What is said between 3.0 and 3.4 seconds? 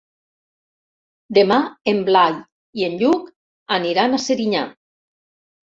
Lluc